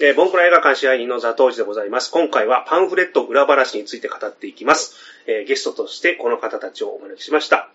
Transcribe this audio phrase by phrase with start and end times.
[0.00, 2.12] えー、ボンクラ映画館支配人のザトウジでございます。
[2.12, 4.94] 今回はパンフレット裏話について語っていきます。
[5.26, 7.68] えー、ゲストとしてこの方たちをお招きしました。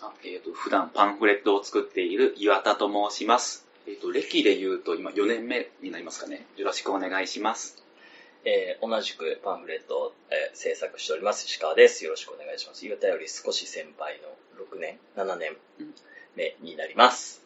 [0.00, 3.66] あえっ、と、普段パンフレットを作っている岩田と申します。
[3.88, 6.46] えっ、と、歴で言うと今4年目になりますかね。
[6.56, 7.82] よろしくお願いします。
[8.44, 12.04] えー同じくパンフレットを、えー制作しております石川です。
[12.04, 12.86] よろしくお願いします。
[12.86, 14.28] 岩田より少し先輩の
[14.64, 15.56] 6年、7年
[16.36, 17.42] 目になります。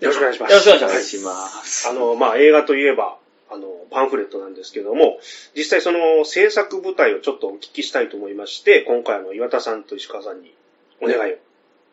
[0.00, 0.50] よろしくお願いします。
[0.52, 1.88] よろしくお願いしますお願いします。
[1.88, 3.17] あの、まあ、映画といえば、
[3.50, 5.18] あの、パンフレットなんですけども、
[5.54, 10.54] 実際その制作部隊をちょっとお聞きしたいと思いまして、今回あの、岩田さんと石川さんに
[11.00, 11.36] お願いを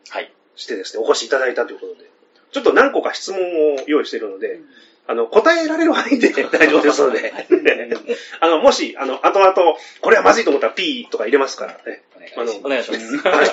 [0.09, 0.31] はい。
[0.55, 2.09] してですね、お越しいただいたということで、
[2.51, 4.59] ちょっと何個か質問を用意しているので、
[5.07, 7.31] あの、答えられる範囲で 大丈夫ですので、
[8.39, 12.03] あの、もし、あの、後々、これはまずいと思ったら P とか入れますから、ね、
[12.63, 13.17] お願いします。
[13.17, 13.47] はい。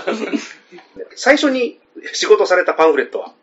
[1.15, 1.79] 最初に
[2.13, 3.35] 仕事されたパンフレットは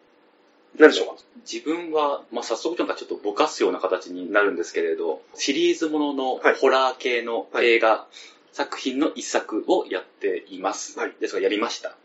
[0.78, 1.16] 何でしょうか？
[1.52, 8.06] 自分は、まあ、早速なんかちょっとぼかすような形になるんですけれど、シリーズもののはいホラー系の映画
[8.52, 11.00] 作品の一作をやっています。
[11.00, 11.96] はいですが、やりました。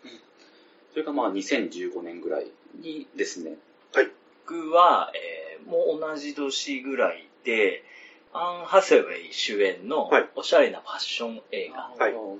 [0.92, 2.46] それがまあ2015年ぐらい
[2.80, 3.56] にですね、
[4.46, 7.82] 僕は、えーもう同じ年ぐらいで、
[8.34, 12.38] アン・ハセウェイ主演のはいおしゃれなファッション映画はいを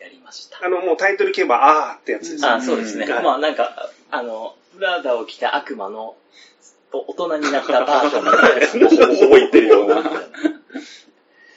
[0.00, 0.64] やりました。
[0.64, 2.48] あの、もうタイトル聞けば、あーってやつですね。
[2.48, 3.06] あそうですね。
[3.06, 6.16] うんまあなんか、あの、プラダを着た悪魔の
[6.92, 8.88] お大人になったバージョンみたいな。
[8.88, 10.02] ほぼほぼ言ってるような。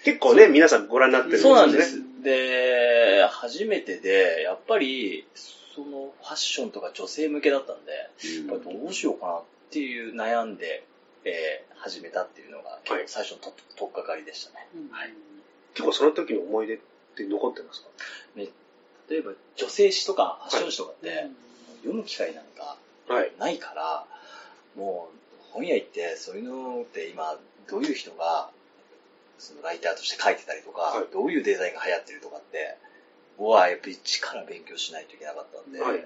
[0.04, 1.74] 結構ね、皆ささんご覧になってるんですそうよね。
[1.74, 2.02] なんです。
[2.24, 10.84] で、初めてで、やっぱり、そのファッションとか女性向けだったんで、やっぱりどうしようかなっていう悩んで、
[11.26, 14.68] えー始めたっていうのが結構最初のと、とっかかりでしたね。
[14.92, 15.14] はい。
[15.74, 16.80] 結構その時の思い出っ
[17.16, 17.88] て残ってますか？
[18.36, 18.50] 例
[19.20, 21.28] えば女性誌とかファッション誌とかって、
[21.84, 22.78] 読む機会なんかはい。
[23.38, 24.06] ないから、
[24.76, 27.38] もう本屋行ってそういうのって今
[27.70, 28.50] どういう人が
[29.40, 31.08] そのライターとして書いてたりとか、はい。
[31.12, 32.78] どういうデザインが流行ってるとかって、
[33.38, 36.04] 僕はやっぱり一から勉強しないといけなかったんで、はい。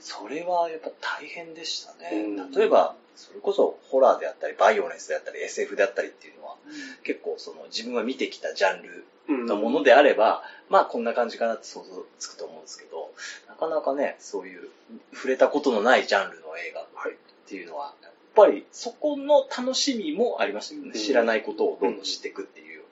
[0.00, 0.90] それはやっぱ
[1.20, 2.10] 大変でしたね。
[2.12, 2.50] うん。
[2.52, 6.56] 例えば、それこそホラーであったり、バイオレンスであったり、SF であったりっていうのは、
[7.04, 13.12] 結構その自分が見てきたジャンルうんのものであれば、まあこんな感じかなって想像つくと思うんですけど、
[13.48, 14.68] なかなかね、そういう
[15.12, 17.12] 触れたことのないジャンルの映画はい。
[17.12, 17.14] っ
[17.46, 21.00] ていうのは、やっぱりそこの楽しみもありましたけどね、うん。
[21.00, 22.82] 知らないことをどんどん知っていくっていうよ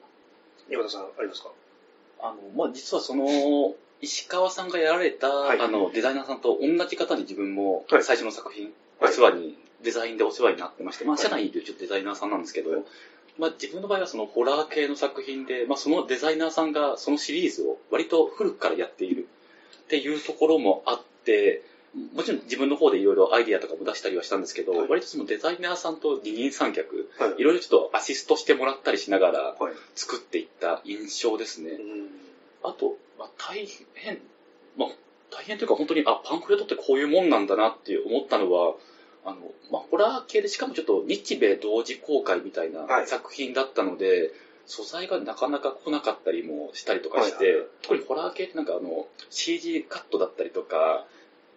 [0.70, 1.50] 岩田さん、ありますか？
[2.20, 5.60] あの、まあ、実はその、石川さんがやられた、はい。
[5.60, 8.02] あの、デザイナーさんと同じ方に自分もはい。
[8.02, 9.12] 最初の作品、はい。
[9.12, 11.22] お世話に、デザインでお世話になってまして、まあ、はい。
[11.22, 12.84] 社内でちょっとデザイナーさんなんですけど、はい
[13.38, 19.28] まあ、自分の場合はそのホラー系の作品で、まあ、そのデザイナーさんがそのシリーズを割と古くからやっている
[19.84, 21.62] っていうところもあって、
[22.14, 29.74] もちろん自分の方でいろいろアイディアとかも出したりはしたんですけど、はい割とそのデザイナーさんと二人三脚、はいいろいろちょっとアシストしてもらったりしながらはい。
[29.94, 31.70] 作っていった印象ですね。
[31.70, 32.28] うん
[32.62, 34.18] あと、まあ、大変、
[34.76, 34.88] まあ、
[35.30, 38.74] 大変というか本当に、あ、パンフレットってこういうもんなんだなって思ったのは、
[39.28, 43.06] あの、まあ、ホラー系でしかもちょっと日米同時公開みたいなはい。
[43.06, 44.30] 作品だったので、
[44.66, 47.44] 素材がなかなか来なかったりもしたりとかして、はい。
[47.46, 51.06] はいはい特にホラー系ってなんかあの、CG カットだったりとか、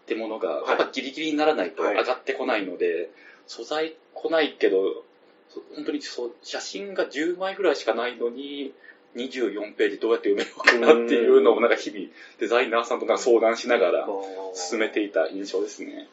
[0.03, 0.69] ってものが、い。
[0.69, 1.95] やっぱギリギリにならないとはい。
[1.97, 3.09] 上がってこないので、
[3.47, 5.03] 素材来ないけど、
[5.49, 8.73] そ本当にそう写真が10枚ぐらいしかないのに、
[9.15, 12.07] 24ページどうやって埋めようかなっていうのをなんか日々
[12.39, 14.07] デザイナーさんとか相談しながら
[14.53, 16.07] 進めていた印象ですね。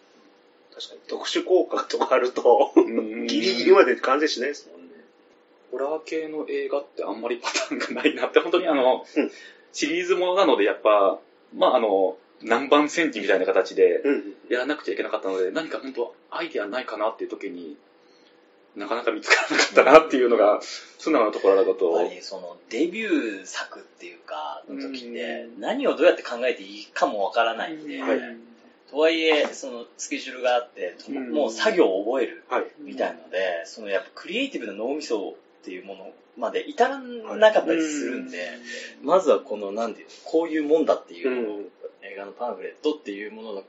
[0.79, 2.73] 確かに特殊効果とかあると、
[3.27, 4.93] ギリギリまで完成しないですもんね。
[5.73, 9.31] ホラー系の映画ってあんまりパターンがないなって、本当にあの、うん
[9.71, 11.19] シリーズものなのでやっぱ、
[11.55, 14.35] まああの、南蛮戦時みたいな形でうん。
[14.49, 17.77] やらなくちゃいけなかったので、何か本当アイディアないかなっていう時に
[18.77, 20.61] なかなか見つからなかったなっていうのが
[20.99, 21.93] 素直なところだやっと。
[21.93, 28.19] ぱりそのデビュー作っていうか、の時ってう何をどうやって考えていいかもわからないんで、はい
[28.91, 32.65] とはいえ、そのスケジュールがあって、もう作業を覚えるはい。
[32.81, 38.51] みたいので、そのやっぱクリエイティブな脳みそっていうものまで至らなかったりするんで、
[39.03, 41.69] まずはこの、なんていうの、こういうもんだっていうのを、うん
[42.03, 43.63] 映画のパンフレットっていうもの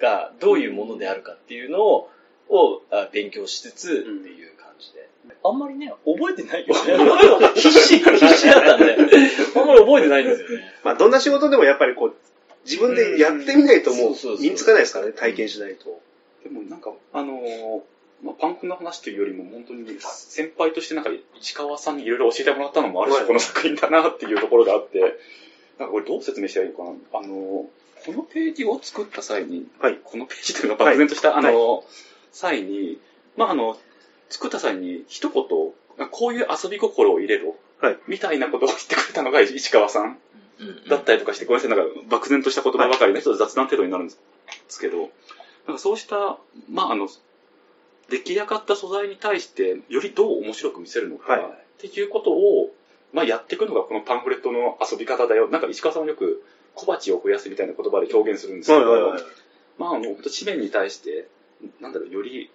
[0.00, 2.10] が、どういうものであるかっていうのを、
[2.48, 5.08] をあ勉強しつつっていう感じで。
[5.44, 7.54] あんまりね、覚えてないよね。
[7.54, 10.74] 必死、必死だったんで、あんまり覚えてないんですよね。
[10.82, 12.16] まあ、どんな仕事でもやっぱりこう、
[12.64, 16.00] 自分でやってみないともそう身につかないですからね、体験しないと。
[16.44, 17.80] でもなんか、あのー
[18.24, 21.10] まあ、パンクの話というよりも本当に先輩としてなんか
[21.40, 23.26] 市川さんにいろいろ教えてもらったのもあるし、はい。
[23.26, 25.00] この作品だなっていうところがあって、
[25.78, 27.20] なんかこれどう説明したらいいのかな？
[27.20, 27.66] あのー
[28.04, 29.98] このページを作った際に、はい。
[30.02, 31.38] このページというのが漠然とした、はい。
[31.38, 31.82] あのー
[32.32, 32.98] 際に、
[33.36, 33.76] まああの、
[34.28, 35.74] 作った際に一言こ
[36.28, 37.54] ういう遊び心を入れろ。
[37.80, 37.98] はい。
[38.08, 40.18] みたいなことを言ってくれたのが石川さん
[40.88, 44.14] だったりとかして、ごめんなさい、なんか漠然とした言葉ばかりの人と雑談程度になるんで
[44.68, 45.10] すけど、
[45.66, 46.38] なんかそうした、
[46.70, 47.08] まああの、
[48.10, 51.42] 出来上がった素材に対して、よりどう面白く見せるのか、はい
[51.82, 52.72] っていうことを、
[53.12, 55.48] まあやっていくのがこのパンフレットの遊び方だよ。
[55.48, 56.44] なんか石川さんはよく
[56.76, 59.14] 小鉢を増やすみたいな言葉で表現するんですけど。
[59.78, 61.28] まあ、あの、紙面に対して、
[61.80, 62.50] なんだろう、より、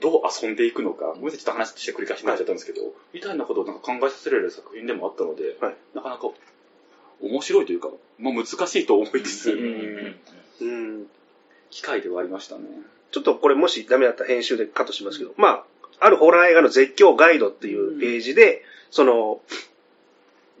[0.00, 6.28] どう遊んでいくのか、ごめんなさい、ちょっと話として繰り返しになっちゃったんですけど、みたいなことをなんか考えさせられる作品でもあったので、はいなかなか
[7.22, 9.50] 面白いというか、まあ難しいと思いつつ、
[10.60, 11.06] うん。
[11.70, 12.62] 機会ではありましたね。
[13.12, 15.64] ちょっとこれもしダメだったら編集でカットしますけど、まあ、
[16.00, 19.40] あるホラー映画の絶叫ガイドっていうページで、その、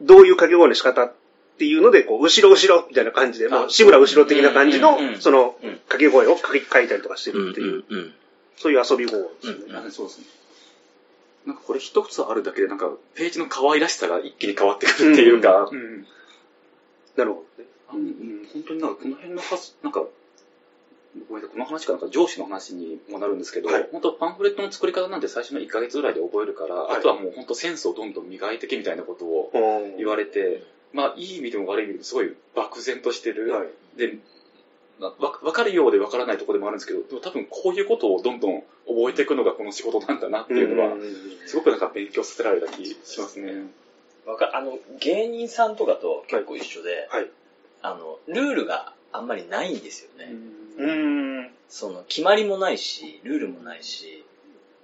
[0.00, 1.12] どういう掛け声の仕方っ
[1.58, 8.12] ていうので、こう、後ろ後ろみたいな感じで、もう志村後ろ的な感じのそのうん、掛け声を書き書いたりとかしてうんるっていう、うん
[8.58, 9.56] そういう遊び方ですね。
[9.68, 10.24] うんあそうですね。
[11.46, 16.06] なんかこれ一つあるだけで、なんかページの可愛らしさが一気に変わってくるっていうか、うん
[17.16, 17.68] なるほどね。
[17.94, 19.44] うん本当になんかこの辺のは
[19.82, 20.04] なんか、
[21.28, 29.50] ごめんなさい、この話かなんか上司の話にもなるんですけど、はい本当パンフレットの作り方なんて最初の1ヶ月ぐらいで覚えるから、はいあとはもう本当センスをどんどん磨いてけみたいなことを
[29.98, 33.50] 言われて、まあいい意味でも悪い意味でもすごい漠然としてる。
[33.50, 33.68] はい。
[33.96, 34.18] で、
[34.98, 41.00] わわかるようでわからないところでもあるんですけど、でも多分こういうことをどんどん覚えていくのがこの仕事なんだなっていうのは、ん
[41.46, 43.66] すごくなんか勉強させられた気しますね。
[44.26, 47.28] わかあの、芸人さんとかと結構一緒で、はい。
[47.82, 50.34] あの、ルールがあんまりないんですよね。
[50.78, 51.50] うん。
[51.68, 54.24] その、決まりもないし、ルールもないし、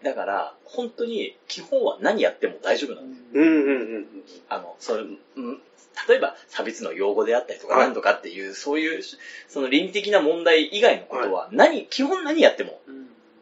[0.03, 3.43] だから、本当に、基本は何やっても大丈夫なんですよ。
[3.43, 4.07] うんうんうん。
[4.49, 5.61] あの、それ、うん
[6.09, 9.03] 例えば、差別の用語であったりとか、はいなんとかっていう、そういう、
[9.49, 12.81] その倫理的な問題以外のことは、何、基本何やっても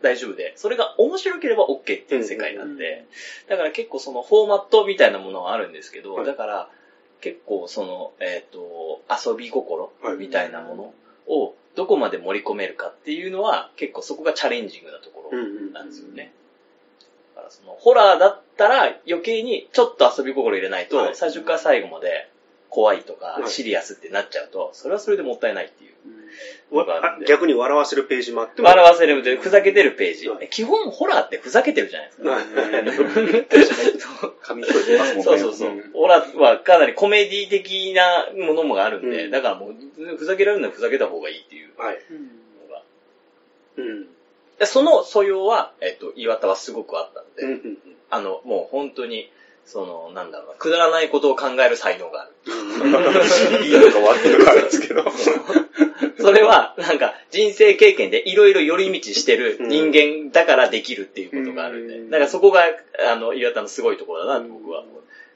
[0.02, 3.04] 大丈夫で、それが面白ければ OK っていう世界なんで、
[3.48, 6.26] だから結構そのフォーマットみたいなものはあるんですけど、はい。
[6.26, 6.68] だから
[7.20, 10.16] 結構その、えっ、と、遊び心はい。
[10.16, 10.94] みたいなもの
[11.32, 15.38] をどこまで盛り込めるかっていうのは結構そこがチャレンジングなところ
[15.72, 16.32] なんですよね。
[17.34, 21.14] だからそのホラーだったら余計にちょっと遊び心入れないと、はい。
[21.14, 22.30] 最初から最後まで
[22.70, 23.50] 怖いとかはい。
[23.50, 25.90] シリアスってなっちゃうと、それはそれでもったいないっていう。
[27.26, 28.68] 逆に笑わせるページもあっても。
[28.68, 30.28] 笑わせるで、ふざけてるページ。
[30.28, 30.48] はい。
[30.48, 32.30] 基本ホラーってふざけてるじゃないですか。
[32.30, 32.44] はい。
[34.42, 35.22] 紙一重出ますもんね。
[35.22, 35.70] そうそうそう。
[35.92, 39.30] ホラーはかなりコメディ的なものもあるんで、うん。
[39.30, 41.70] だからもう、ふざけられるのはふざけた方がいいっていう。
[41.76, 41.98] はい。
[42.68, 42.82] のが。
[43.76, 44.06] うん。
[44.58, 47.78] でその素養は、えっと、岩田はすごくあったので、うんうん
[48.10, 49.30] あの、もう本当に、
[49.64, 52.32] その、なんだろうな、くだらないことを考える才能がある。
[53.64, 54.64] いいのか悪いのかあるん。
[54.64, 55.04] ですけど。
[56.22, 62.62] それは、なんか、人生経験でいろいろ寄り道してる人間だからできるっていうことがあるんで、うんだからそこが、
[63.10, 64.84] あの、岩田のすごいところだなと僕は。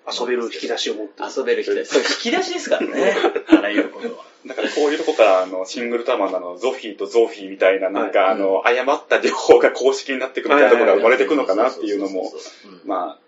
[0.06, 1.28] 遊べる引き出しを持ってる。
[1.34, 3.14] 遊べる人で、それ引き出しですからね。
[3.48, 4.24] あらゆることは。
[4.46, 12.34] だからこういうとこから、あの、シングルタマンのゾフィーとゾフィーみたいな、なんか、はいあの、誤った両方が公式になってくみたいなところが生まれてくのかなっていうのも、
[12.84, 13.23] まあ、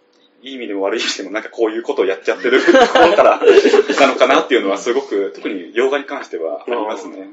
[0.47, 7.29] いい意味でも悪い意味でも、なんかこういうことをやっちゃってる ところから、なのかなっていうのはすごく、特に洋画に関してはありますね。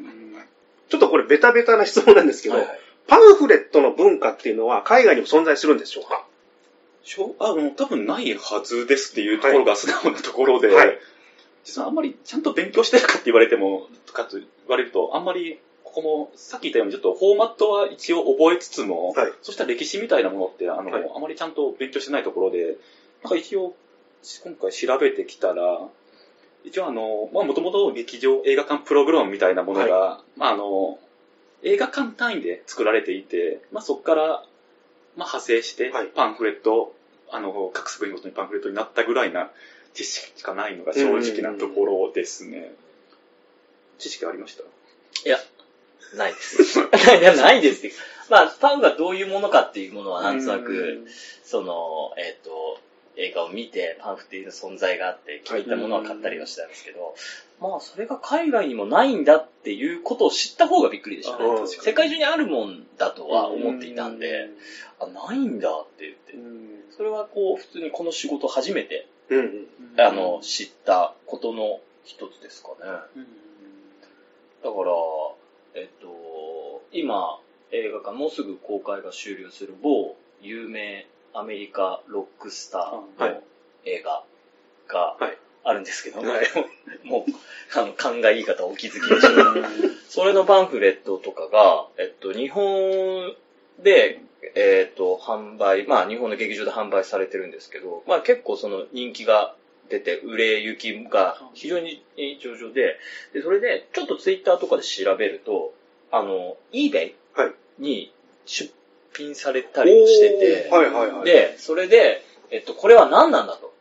[0.89, 2.79] ちょっとこれベタベタな質問なんですけど、はいはい。
[3.07, 6.25] パンフレットの文化っていうのは海外にも存在するんでしょうか？
[7.03, 10.99] しょあの、多分ないはずですっていうところが素直なところで、はい。
[11.63, 19.31] 実はあんまりちゃんと勉強してるかって言われても、とかと言われると、あんまり、ここも、さっき言ったようにちょっとフォーマットは一応覚えつつも、はい。
[19.41, 21.11] そうした歴史みたいなものって、あの、はい。
[21.15, 22.77] あまりちゃんと勉強してないところで、
[23.29, 23.75] か一応、
[24.43, 25.79] 今回調べてきたら、
[26.63, 30.99] 一応あの、まあもともと劇場映画館プログラムみたいなものが、まああの、
[31.61, 34.43] 映画館単位で作られていて、まあそこから、まあ
[35.15, 36.95] 派生してはい、パンフレット、
[37.29, 39.49] あの、各作品ごとにパンフレットになったぐらいな
[39.93, 42.71] 知識しかないのが正直なところですね。
[43.99, 44.63] 知識ありました？
[45.27, 45.37] いや、
[46.15, 46.79] ないです。
[46.79, 46.83] い
[47.21, 47.91] や、ないですよ。
[48.29, 51.05] まあ、パンがどういうものかっていうものはなんとなく、
[51.43, 52.79] その、えっ、と、
[53.15, 57.15] 映画を見て、パンフっていう存在があって、気に入ったものは買ったりはしたんですけど、
[57.59, 64.49] まあ、それが海外にもないんだっていうことを知った方がびっくりでしたね世界中にあるもんだとは思っていたんで、
[64.99, 66.33] あ、ないんだって言って。
[66.95, 69.07] それはこう、普通にこの仕事初めて。
[69.97, 72.75] あの、知ったことの一つですかね。
[74.63, 74.91] だから、
[75.75, 77.39] えっと、今、
[77.71, 83.43] 映画館もうすぐ公開が終了する某有名アメリカロックスターの
[83.85, 84.23] 映画
[84.87, 85.37] がはい。
[85.65, 86.45] あるんですけども、はい。
[87.03, 87.31] もう、
[87.77, 89.93] あの、勘がいい方はお気づきでしょう。
[90.09, 93.33] それのパンフレットとかが、えっと、日本
[93.79, 94.19] で、
[94.55, 99.55] えっ、と、販売、まあ日本の劇場で販売されてるんですけど、まあ結構その人気が
[99.89, 102.03] 出て、売れ行きが非常に
[102.41, 102.99] 上々で、
[103.33, 105.73] で、それでちょっとツイッターとかで調べると、
[106.11, 107.53] あの、eBay はい。
[107.79, 108.13] に
[108.45, 108.71] 出
[109.13, 113.73] 品されたりもしてて、はいはいはい。、で、それで、えっと、これは何なんだと、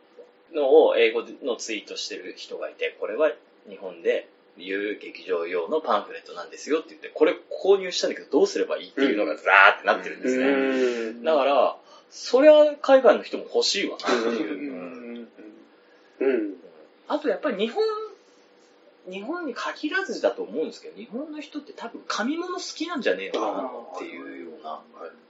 [0.53, 3.31] のを英語のツイートしてる人がいて、これは
[3.69, 10.45] 日本でいう劇場用のパンフレットなんですよって言って、これ購入したんだけどどうすればいいっていうのがザーってなってるんですね。
[10.45, 10.49] う
[11.13, 11.23] ん。
[11.23, 11.75] だから、
[12.09, 14.73] そりゃ海外の人も欲しいわなっていうう。
[14.73, 15.27] ん
[16.19, 16.53] うん。
[17.07, 17.83] あとやっぱり日本、
[19.09, 24.81] 日本に限らずだと思うんですけど、日本の人って多分紙物好きなんじゃねえのかなっていうような、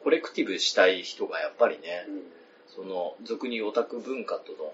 [0.03, 2.05] コレクティブしたい人がやっぱりね、
[2.67, 4.73] その、俗にオタク文化との、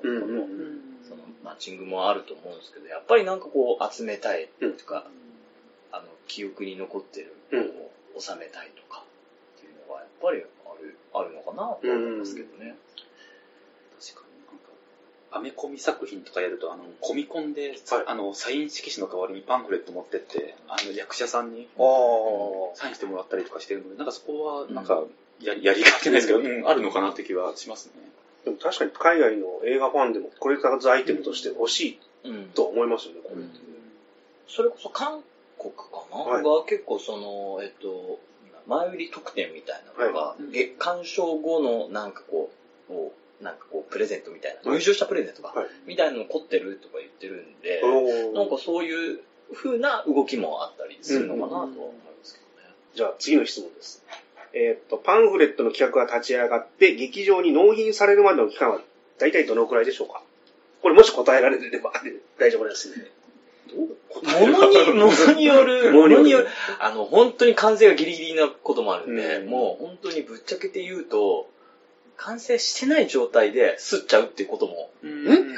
[1.03, 5.05] そのマッチングもあると思うんですけど、やっぱりなんかこう集めたいっていうか、
[5.91, 7.65] あの、記憶に残ってるもの
[8.17, 9.03] を収めたいとか
[9.57, 12.75] っていうのがやっぱりある、あるのかなと思いますけどね。
[15.31, 22.75] アメコミ作品とかやると、あの、コミコンで、はいあの、サイン色紙の代わりにパンフレット持ってって、あの、役者さんにああ。
[22.75, 25.03] サインしてもらったりとかしてるので、なんかそこは、なんか、
[25.41, 27.93] やり、やりがいじゃないですけど、うん、あるのかなって気はしますね。
[28.45, 32.45] でも確かに海外の映画ファンでもコレクターズアイテムとして欲しいうん。
[32.49, 33.59] とは思いますよね、これって。
[34.47, 35.21] それこそ韓
[35.57, 38.19] 国かな、はいが結構その、えっと、
[38.67, 42.49] 前売り特典みたいなのが、はい月鑑賞後のなんかこ
[42.89, 44.79] う、こうなんかこう、プレゼントみたいな、はい。
[44.79, 45.67] 入場したプレゼントが、はい。
[45.85, 47.81] みたいなの凝ってるとか言ってるんで、
[48.33, 49.19] なんかそういう
[49.53, 52.73] 風な動きもあったりするのかなとは思いますけどね。
[52.93, 54.03] じゃあ次の質問です。
[54.53, 58.81] えーっと、パンフレットの企画が立ち上がって、劇場に納品されるまでの期間は
[59.19, 60.23] 大体どのくらいでしょうか？
[60.81, 61.91] これもし答えられれば
[62.37, 63.11] 大丈夫ですね。
[63.75, 66.07] ものに、ものによる、 ものによる。
[66.07, 66.47] ものによる、
[66.79, 69.47] あの、本当に完成がギリギリなこともあるんで、うん。
[69.49, 71.47] もう本当にぶっちゃけて言うと、
[72.19, 75.55] 完成してない状態で吸っちゃうっていうことも、うん。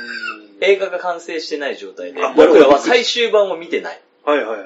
[0.61, 2.23] 映画が完成してない状態で。
[2.23, 4.65] あ、僕らは最終版を見てないはいはいは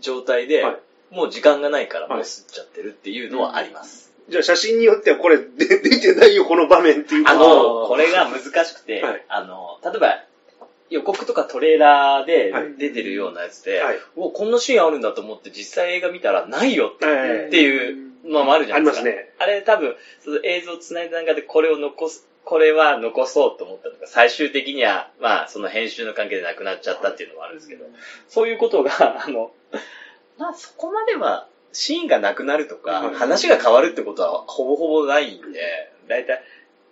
[0.00, 0.76] 状態で、はい。
[1.14, 2.26] もう時間がないからもうはい。
[2.26, 4.10] 吸っちゃってるっていうのはあります。
[4.30, 9.24] じゃあ写真によってはこれで出てないよ、この場面っていうあのの、これが難しくて、はい。
[9.28, 10.24] あの、例えば、
[10.90, 12.76] 予告とかトレーラーではい。
[12.78, 13.98] 出てるようなやつで、はい。
[14.16, 19.02] おこんなシーンあるんだと思って実際映画見たらないよっはいていうのもあるじゃないですか。
[19.02, 19.32] ありますね。
[19.38, 27.84] あれ多分、その映像を繋いだ中でこれを残す、これは残そうと思ったのが、最終的には、まあ、その編集の関係でなくなっちゃったっていうのもあるんですけど、
[28.28, 28.90] そういうことが、
[29.24, 29.52] あの、
[30.38, 36.42] まあそこまでは、シーンがなくなるとか、はい話が変わるってことはほぼほぼないんで、だいたい、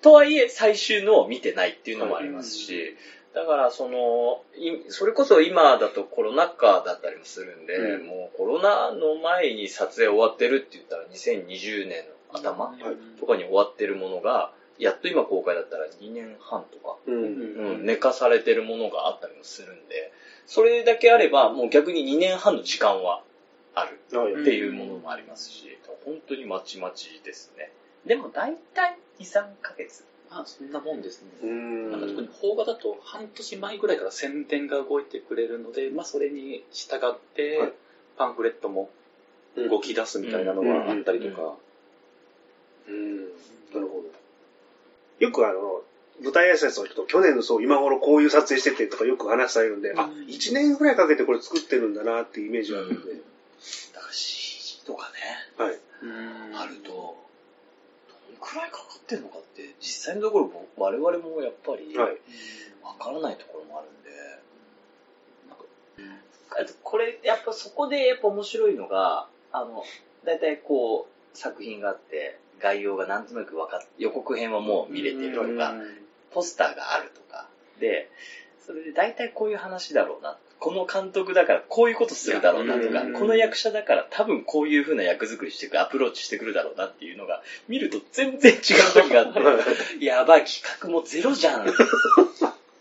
[0.02, 2.94] とはいえ最終のを見てないっていうのもありますし、
[3.36, 17.14] だからその、いそれこそ今だとコロナ禍だったりもするんで、うんもうコロナの前に撮影終わってるって言ったら2020年の頭はいとかに終わってるものが、やっと今公開だったら2年半とか、うん。
[17.14, 17.18] う
[17.76, 20.12] ん、寝かされてるものがあったりもするんで、
[20.46, 23.22] それだけあればもう逆に2年半の時間は
[23.74, 24.32] あるはい。
[24.32, 27.70] っていうものもありますし、本当にまちまちですね。
[28.06, 30.06] でも大体2、3ヶ月。
[30.30, 31.28] あ、そんなもんですね。
[31.42, 37.72] うーんなんか特に邦画だと半年前ぐらいから宣伝が動いてくれるので、まあそれに従ってはい
[38.16, 38.90] パンフレットも
[39.56, 41.54] 動き出すみたいなのがあったりとか。
[42.88, 43.16] うん。
[43.20, 43.26] な
[43.74, 44.10] るほど。
[45.18, 45.82] よくあの、
[46.22, 53.12] 舞台挨拶の人と去年のそう、今頃こういう撮影しててとかよく話されるんで、あ、1年ぐらいかけてこれ作ってるんだなっていうイメージがあるんで。
[53.92, 55.10] だから CG とか
[55.58, 55.78] ね、はい。
[56.02, 57.25] うんあると、
[58.46, 62.16] くらいかかってんのかって、実際のところ我々もやっぱり、はい。
[62.84, 64.10] わからないところもあるんで、
[65.48, 69.82] なんかこれ、やっぱそこでやっぱ面白いのが、あの、
[70.24, 75.74] だいたいこう、作品があって、概要がなんとなく分かっ予告編はもう見れてるとか、
[76.30, 77.48] ポスターがあるとか、
[77.80, 78.08] で、
[78.64, 80.38] それで大体こういう話だろうな。
[80.66, 88.60] この監督だからこういうことするだろうなとかうん、この役者だから多分こういう風な役作りしていく、アプローチしてくるだろうなっていうのが、見ると全然違う
[88.92, 89.40] 時があって、
[90.04, 91.66] やばい、企画もゼロじゃん。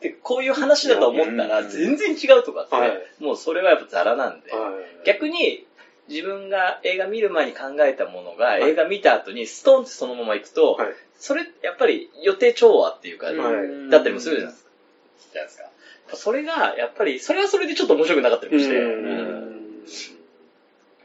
[0.01, 3.05] で、こういう話だと思ったら全然違うとかって、はい。
[3.19, 4.71] もうそれはやっぱザラなんで、は
[5.03, 5.05] い。
[5.05, 5.67] 逆に
[6.07, 10.87] 自分が映画見る前に考えたものが、映画見た後にストーンってそのまま行くと、はい。
[11.19, 15.65] それやっぱり予定調和っていうか、はいだったりもするじゃないですか。
[16.13, 19.45] それが、やっぱり、それはそれでちょっと面白くなかったりもして、うん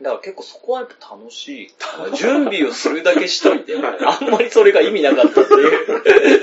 [0.02, 1.68] だから結構そこはやっぱ楽しい。
[2.16, 6.40] 準備をするだけしといて、はいあんまりそれが意味なかったっていう。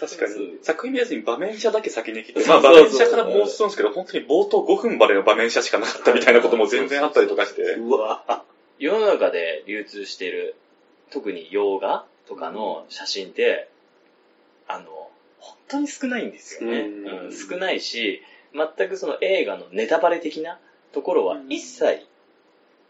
[0.00, 0.58] 確かに。
[0.62, 7.62] 作品見やずに場面写だけ先に来て、そうまあ場面写から申すんですけど、本当に冒頭5分までの場面写しかなかったみたいなことも全然あったりとかして。
[7.62, 8.44] うわ
[8.78, 10.56] 世の中で流通している
[11.10, 13.68] 特に洋画とかの写真って、
[14.66, 14.99] あの、
[15.40, 16.80] 本当に少ないんですよね。
[16.80, 17.26] うん。
[17.26, 17.36] うん。
[17.36, 20.58] 少ないし、全くその映画のネタバレ的な
[20.92, 22.06] ところは一切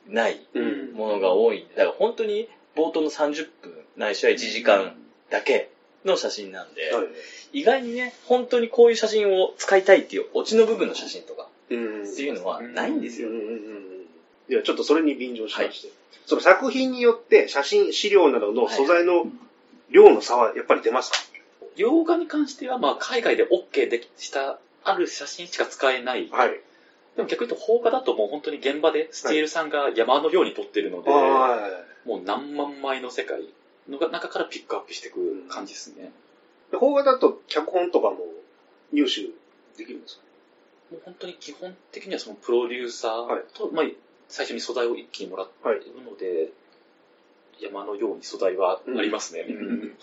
[0.07, 1.67] ないうんものが多い。
[1.77, 4.95] だから本当に冒頭の30分ないしは1時間
[5.31, 5.71] だけ
[6.05, 7.07] の写真なんで、はい。
[7.53, 12.03] 意外にね、本当にこういう写真を使いたいっていうオチの部分の写真とかうん。
[12.03, 13.29] っていうのはないんですよ。
[13.29, 13.35] うん。
[13.35, 13.43] うん。
[13.43, 13.91] うんうん
[14.51, 15.93] いや、ちょっとそれに便乗しまして、
[16.27, 19.27] その作品によって写真、資料などの素材の
[19.91, 21.19] 量の差はやっぱり出ますか、
[21.81, 26.29] 洋画に関しては、まあ、海外で OK でした、ある写真しか使えない。
[26.31, 26.61] はい。
[27.17, 31.69] でも逆に言うと、邦画だともう本当に現場でスチールさんが山のように撮ってるので、は
[32.05, 33.41] もう何万枚の世界
[33.89, 36.13] の中からピックアップしていく感じですね。
[36.73, 36.77] い。
[36.77, 38.19] 邦画だと脚本とかも
[38.93, 39.23] 入手
[39.77, 40.23] できるんですか？
[40.93, 43.87] もう本当に基本的にはそのプロデューサーと、まあ、
[44.29, 46.51] 最初に素材を一気にもらっているので、
[47.61, 49.41] 山のように素材はありますね。
[49.49, 49.97] うんうん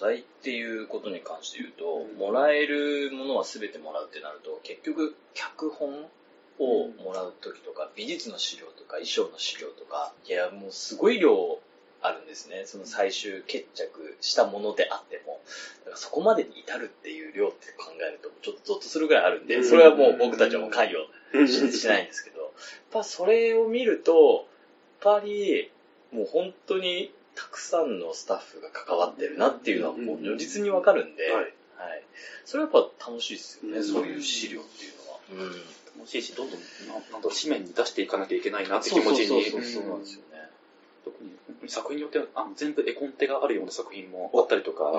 [0.00, 6.06] 素材っていうことに関して言うと、もらえるものは全てもらうってなると、結局、脚本
[6.58, 11.58] をもらうときとか、美術の資料とか、衣装の資料とか、いや、もうすごい量
[12.00, 12.62] あるんですね。
[12.64, 15.38] その最終決着したものであっても。
[15.80, 22.50] だからそこまでに至るっていう量って考えると、ちょっとゾッとするぐらいあるんで、それはもう僕たちはもう関与しないんですけど、やっ
[22.90, 24.46] ぱそれを見ると、
[25.04, 25.70] やっぱり、
[26.10, 31.40] もう本当にたくさんのスタッフが関わってるなっていうのはもう如実にわかるんで、はいは
[31.94, 32.02] い。
[32.44, 35.48] それはやっぱ楽しいですよね、うんそういう資料っていうのは。
[35.48, 36.00] うん。
[36.00, 39.26] 楽しいし、どんどん、ななんだろう、紙面に出していかなきゃいけないなって気持ちに。
[39.26, 40.50] そうそうそうそうなんですよね。
[41.04, 44.92] 特に作品によってはあの全部絵コンテがあるような作品もあったりとか、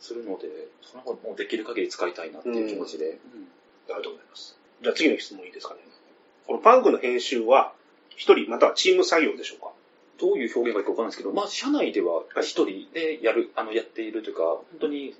[0.00, 0.48] するので、
[0.82, 3.18] その方もうできる限り使いたいなっていう気持ちで。
[3.86, 4.56] ありがとうございます。
[4.82, 5.80] じゃあ次の質問いいですかね。
[6.46, 7.72] このパンクの編集は、
[8.16, 9.72] 一人またはチーム作業でしょうか？
[10.18, 15.14] どういう表現がいいかわかんないですけど、まあ、社内では一人でやる、あの、やっているというか、本当に、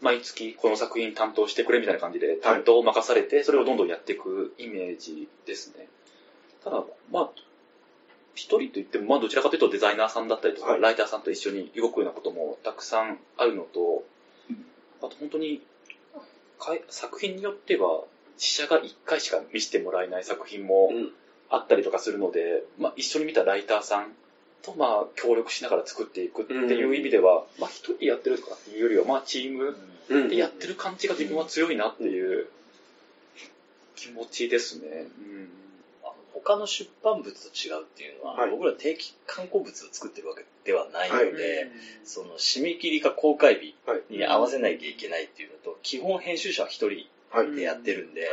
[0.00, 5.88] 毎月この作品担当してくれみたいな感じで担当を任されて、それをどんどんやっていくイメージですね。
[6.62, 7.30] ただ、まあ、
[8.34, 10.80] 一人といっても、まあ、どちらかというとデザイナーさんだったりとか、はい。
[10.80, 14.04] ライターさんと一緒に動くようなこともたくさんあるのと、
[15.02, 15.62] あと本当に、
[16.88, 18.04] 作品によっては、
[18.36, 21.12] 試写が1回しか見せてもらえない作品もうん
[21.50, 24.08] あったりとかするので、まあ、一緒に見たライターさん
[24.62, 29.76] と、まあ、協力しながら作っていくっていう意味では、まあ、一人でやってるとかっていうよりは、まあ、チーム
[30.08, 30.28] うん。
[30.28, 32.46] でやってる感じが自分は強いなっていう
[33.94, 35.06] 気持ちですね。
[35.18, 35.48] うん。
[36.32, 38.50] 他の出版物と違うっていうのは、はい。
[38.50, 41.32] 僕ら定期刊行物を作ってるわけではないのはい。
[41.32, 41.70] で、
[42.04, 44.02] その締め切りか公開日はい。
[44.10, 47.52] に合わせなきゃいけないっていうのと、基本編集者は一人はい。
[47.54, 48.30] でやってるんで、はい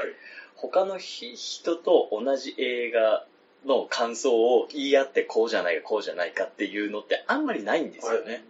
[0.55, 3.25] 他のひ人と同じ映画
[3.65, 8.43] の感想を言い合ってこうじゃないかこうじゃないかっていうのってあんまりないんですよね。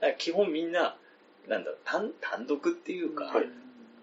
[0.00, 0.96] だから基本みんな、
[1.48, 3.46] なんだろう、単単独っていうか、はい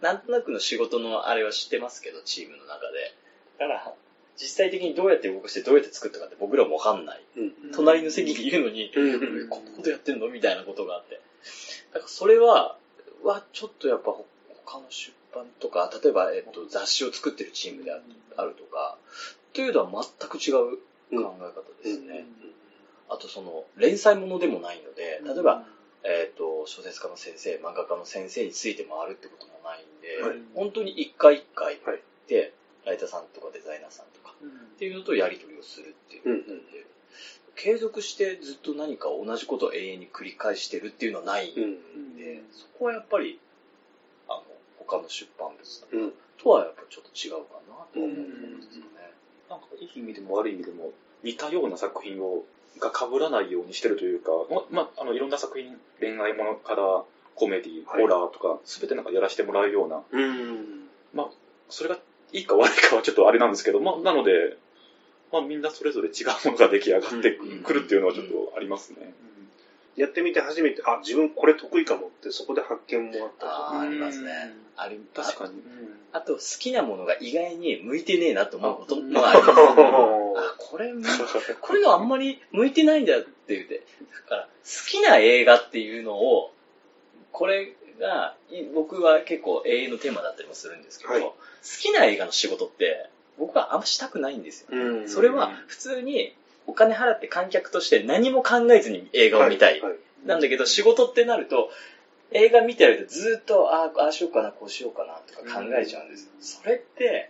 [0.01, 3.15] なんとなくの仕事のあれは知ってますけど、チームの中で。
[3.57, 3.93] だから、
[4.35, 7.23] 実際的にどうやって動かしてどうやって作ったかって僕らもわかんない。
[7.37, 7.53] うん。
[7.71, 10.27] 隣の席にいるのに、うんえこんなことやってんの？
[10.27, 11.21] みたいなことがあって。
[11.93, 12.75] だからそれは、
[13.23, 14.25] はちょっとやっぱほ
[14.65, 18.97] 他の出版とか、例えば、えっと、雑誌を作ってるチームであるとか、
[19.53, 20.77] というのは全く違う
[21.11, 22.25] 考え方ですね。
[23.09, 25.65] あとその、連載ものでもないので、例えば、
[26.03, 30.37] えっ、と、小説家の先生、漫画家の先生について回るってこともないんで、はい。
[30.53, 32.01] 本当に一回一回はい。
[32.27, 32.53] で、
[32.85, 34.33] ライターさんとかデザイナーさんとか
[34.75, 36.23] っていうのとやり取りをするっていう。
[36.23, 36.63] ことで、うんうん。
[37.55, 42.43] 継続してずっと何か同じことを永遠に繰り返してるっていうのはないんで、うん。
[42.51, 43.39] そこはやっぱり、
[44.87, 46.13] 他の出版物とかうん。
[46.37, 49.13] とはやっぱちょっと違うかなと思うんですよね。
[49.49, 50.91] なんかいい意味でも悪い意味でも
[51.23, 52.43] 似たような作品を
[52.79, 57.03] が被らないようにしてるというか、ま、まあのいろんな作品、恋愛ものから
[57.35, 60.89] コメディ、はいホラーとか、すべてなんかやらせてもらうような、うん。
[61.13, 61.29] まあ、
[61.69, 61.97] それが
[62.31, 64.57] いいか悪いかはちょっとあれなんですけど、まあ、なので、
[65.31, 67.31] まあみんなそれぞれ違うものが出来上がって
[67.63, 69.13] くるっていうのはちょっとありますね。
[69.95, 74.53] やってみて初めて、あ、自分これ得意かもって、そこで発見もあったあーありますね。
[74.75, 75.53] あり確かに。
[76.11, 79.51] あと、好きなものが意外に向いてねえなと思うことあもあります。
[79.51, 80.91] あ、あこれ、
[81.61, 83.83] これがあんまり向いてないんだって言って。
[84.13, 86.51] だから、好きな映画っていうのを、
[87.31, 91.33] これが、い僕は結構永遠のテーマだったりもするんですけど、はい好
[91.79, 94.67] きな映画の仕事って、僕はあんましたくないんですよ。
[94.71, 96.35] うんそれは、普通に
[96.67, 99.81] お金払って観客として何も考えずに映画を見たい。
[99.81, 99.95] はは
[100.25, 101.69] なんだけど、仕事ってなると、
[102.31, 106.29] 映画見てるとずっと、ああ、ああしようかな、こうしようかなとか考えちゃうんです。
[106.39, 107.29] それって、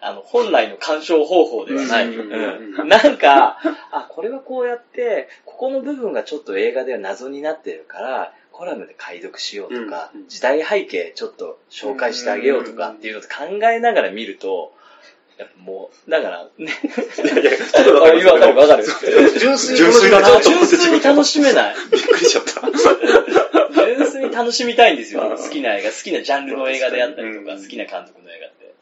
[0.00, 2.08] あの、本来の鑑賞方法ではない。
[2.08, 2.80] うん。
[2.80, 2.88] うん。
[2.88, 3.58] なんか、
[3.90, 10.20] あ、これはこうやって、ここの部分がちょっと映画では謎になってるから、コラムで解読しようとか、うん。
[10.22, 10.28] うん。
[10.28, 14.74] 時代背景ちょっと紹介してあげようとかっていうのを考えながら見ると、
[15.38, 16.72] やっぱもう、だから、ね。
[17.22, 18.84] いやいや、ちょっとわかりますわかるわかる。
[19.38, 21.74] 純粋純粋だな純粋に楽しめない。
[21.90, 22.60] びっくりしちゃった。
[23.86, 25.36] 純粋に楽しみたいんですよ。
[25.36, 28.74] 好きな映画、好きなジャンルの映画であったりとか、うん好きな監督の映画って。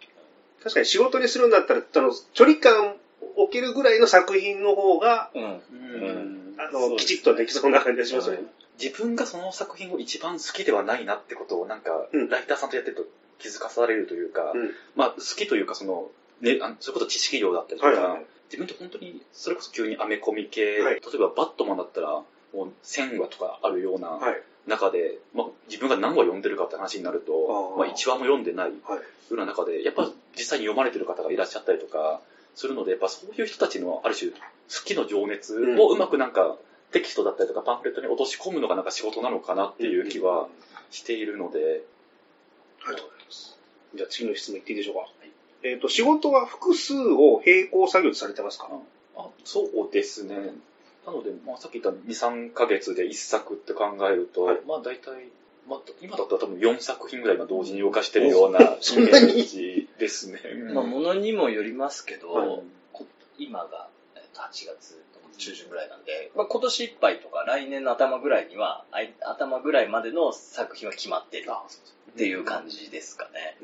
[0.63, 2.97] 確かに仕事にするんだったら、あの、距離感
[3.37, 5.43] 置けるぐらいの作品の方が、うん。
[5.43, 8.43] うんあの、きちっとできそうな感じがしますよね。
[8.81, 13.05] 自分がその作品を一番好きではないなってことをなんか、うんライターさんとやってると
[13.39, 16.11] 気づかされるというか、うんまあ好きというかその、
[16.45, 20.95] ね、あのそれこそ知識量だったりとか、はいはい自分って本当にそれこそ急にアメコミ系、はい。
[20.97, 24.43] 例えばバットマンだったらもう1000話とかあるようなはい。
[24.69, 27.33] 中で、まあ、自分が何話読んでるかって話になると
[27.77, 27.79] あー。
[27.79, 29.01] まあ、1話も読んでないよはい。
[29.31, 32.21] うな中でやっぱ実際に読まれてる方がいらっしゃったりとか
[32.55, 34.37] するのでやっぱそういう人たちのある種好
[34.85, 36.57] きの情熱をうまくなんか、
[36.93, 40.47] テキストだったりとかパンフレットに落とし込むのがなんか仕事なのかなっていう気は
[40.91, 41.83] しているので、
[42.87, 43.59] ありがとうございます。
[43.97, 45.11] じゃあ次の質問いっていいでしょうか？
[45.65, 48.69] えっ、と、仕事は複数を並行作業でされてますか？
[49.17, 50.37] あそうですね。
[51.07, 54.61] なので、まあ、さっき言った2、3ヶ月で1作って考えると、はい。
[54.67, 55.29] まあ大体、
[55.69, 60.41] まあ、今だったら多分4作品ぐらい今同時に動かしてるような イメージですね。
[60.75, 62.63] まあ、ものにもよりますけど、はい。
[62.93, 63.07] こ
[63.39, 68.85] 今が、えっと8月の中旬ぐらいなんで、まあ、今年いっぱいとか来年の頭ぐらいには、
[69.23, 71.49] 頭ぐらいまでの作品は決まってる
[72.13, 73.57] っていう感じですかね。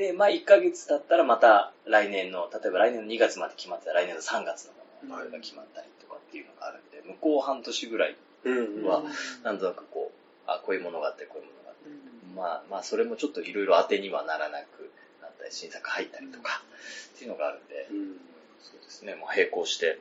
[0.00, 4.72] で、まあ1ヶ月経ったらまた来年の、例えば来年の2月まで決まってたら来年の3月の
[5.12, 8.84] ものが決まったりとかっていうのがあるんで、向こう半年ぐらいうん。
[8.86, 9.02] は
[9.44, 11.90] なんとなくこう、あ、こういうものがあって、こういうものがあって、
[12.34, 16.62] まあまあそれもちょっといろいろ当てにはならなくなったり、新作入ったりとか
[17.14, 18.16] っていうのがあるんで、うん。
[18.62, 19.98] そうですね、まあ並行して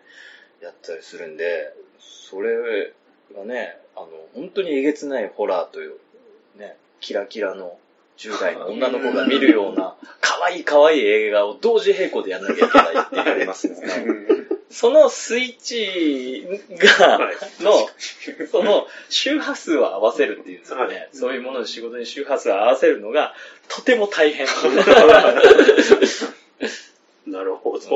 [0.62, 2.94] やったりするんで、それ
[3.36, 5.98] がね、あの、本当にえげつないホラーという、
[6.56, 7.78] ね、キラキラの
[8.20, 13.22] 10代の女の子が見るような、可愛い可愛い映画を同時並行でやんなきゃいけないっていう。
[13.32, 13.78] ありますね。
[14.70, 16.46] そのスイッチ
[17.00, 17.90] が、はいの、
[18.52, 23.34] その周波数を合わせるっていうんですかね、はいそういうものの仕事に周波数を合わせるのが、
[23.70, 24.46] とても大変。
[27.26, 27.88] なるほど。
[27.88, 27.92] あ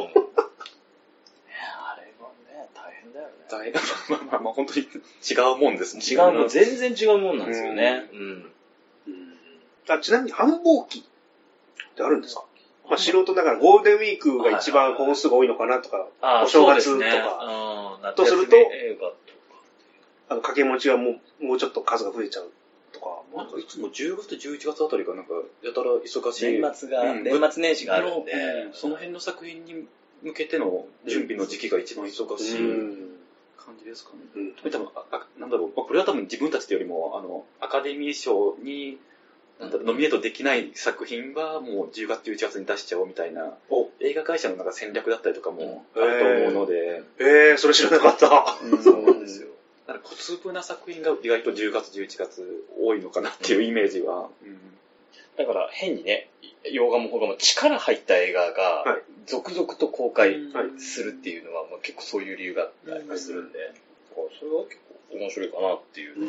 [1.97, 3.33] れはね、大変だよね。
[3.51, 3.73] 大変
[4.09, 8.09] まあまあまあ本当に違うもんですもんね違うもん、全然違うもんなんですよね。
[8.13, 8.19] うん。
[8.19, 8.53] うん
[9.89, 11.03] あちなみに繁忙期っ
[11.95, 12.45] てあるんですか？
[12.89, 18.55] まあ素人ながらゴールデンウィークが一番本数が多いのかなとか、あお正月とかうんとすると。
[20.29, 22.49] あの掛け持ちがもうもうちょっと数が増えちゃう
[22.91, 23.21] とか。
[23.35, 26.59] なんかいつも10月と11月あたりがなんかやたら忙しい。
[26.61, 29.85] 年末が、うん年末年始があるんでう、んその辺の作品に
[30.21, 32.57] 向けての準備の時期が一番忙しい
[33.57, 34.19] 感じですかね。
[34.35, 38.97] うん多分ああなんだろう、まあこれは多分自分たちというよりも、あの、アカデミー賞に、
[39.59, 43.89] なんだろうノミネートできない作品はもう10月、11月に出しちゃおうみたいな、お。
[43.99, 46.09] 映画会社のなんか戦略だったりとかもあうん。
[46.13, 48.57] ると思うので、えー、それ知らなかった。
[48.83, 49.47] そうなんですよ。
[49.87, 54.29] だから小粒な作品が意外と10月、11月多いのかなっていうイメージは。
[54.43, 54.57] うん。
[55.37, 56.29] だから変にね、
[56.71, 60.79] 洋画も邦画も力入った映画はがい、続々と公開はい。
[60.79, 62.71] するっていうのは、まあ、結構そういう理由があっ
[63.07, 64.77] たりするんで、だからそれは結
[65.11, 66.19] 構面白いかなっていう。
[66.19, 66.23] う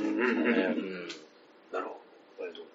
[1.73, 2.74] なるほど。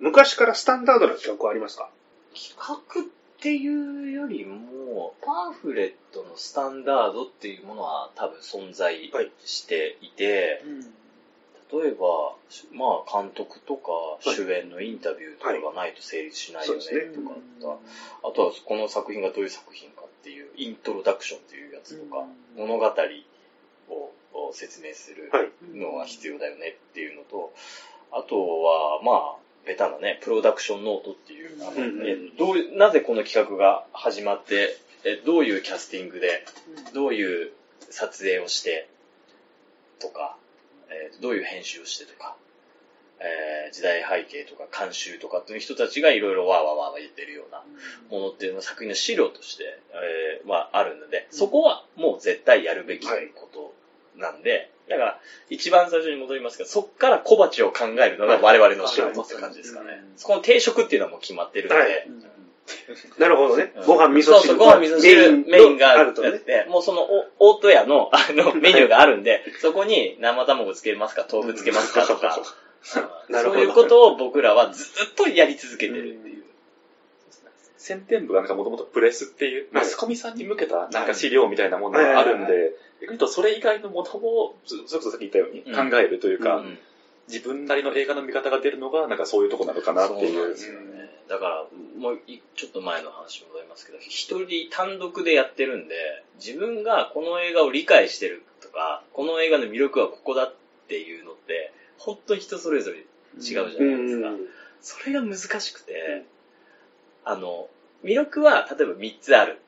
[0.00, 1.90] 昔からスタンダードな企画はありますか？
[2.34, 3.04] 企画っ
[3.40, 9.30] ていうよりも、パンフレットのスタンダードっていうものは多分存在はい。
[9.44, 10.62] していて、
[11.72, 12.34] 例えば、
[12.72, 13.90] まあ監督とか
[14.24, 16.80] い主演のインタビューとかがないと成立しないよね
[17.14, 17.20] と
[17.68, 17.76] か
[18.24, 22.24] あとはこの作品がどういう作品かっていうイントロダクションっていうやつとか、
[22.56, 22.86] 物語
[23.90, 24.12] を
[24.48, 25.50] を説明するはい。
[25.76, 27.52] のが必要だよねっていうのと、
[28.12, 29.36] あとは、まあ、
[29.68, 31.58] ベタなね、プロダクションノートっていう、
[32.78, 36.44] なぜこの企画が始まって、えどういうキャスティングで、
[36.94, 37.52] どういう
[37.90, 38.88] 撮影をして、
[40.00, 40.36] とか、
[40.88, 42.34] えーどういう編集をしてとか、
[43.20, 47.62] えー時代背景とか監修とかっていう人たちがいろいろわーわーわーわー言ってるような
[48.10, 53.12] ものっていうのは作品の資料として、えーまああるので、そこはもう絶対やるべきこ
[53.52, 53.74] と
[54.16, 55.20] なんで、だから
[55.50, 60.04] 一番最初に戻りますけど、そっから小鉢を考えるのが我々の仕事って感じですかね。
[60.16, 62.08] そこの定食っていうのはもう決まってるので、はい。
[63.18, 63.72] なるほどね。
[63.76, 63.86] うん。
[63.86, 64.24] ご飯、味噌汁。
[64.24, 66.32] そうそう、ご飯、味噌汁、メインがあるとね。
[66.32, 66.66] とね。
[66.68, 72.38] もうその、お、大戸屋の、あの、メニューがあるんで、そこに生卵つけますか、豆腐つけますかとか、
[72.82, 73.00] そ
[73.52, 76.44] ういうことを僕らはずっとやり続けてるっていう。
[77.76, 79.84] 宣伝部がなんかもともとプレスっていう、はい。
[79.84, 85.90] マスコミさんに向けたなんか資料みたいなものがあるんで、逆に言うとそれ以外のものを、ずそれこそさっき言ったようにうん。
[85.90, 86.78] 考えるというか、うん。
[87.28, 90.32] 自分なりの映画の見方が出るのが、なんかそういうとこなのかなっていう。
[90.32, 90.98] そうなんですよね。
[91.28, 91.66] だから、
[91.98, 95.94] もういちょっと前の話戻りますけど、一人単独でやってるんで、
[96.36, 100.54] 自分がこの映画を理解してるとか、この映画の魅力はここだっ
[100.88, 103.04] ていうのって、本当に人それぞれ違う
[103.40, 104.30] じゃないですか。
[104.80, 106.24] それが難しくて、
[107.24, 107.68] あの、
[108.02, 109.60] 魅力は例えば3つある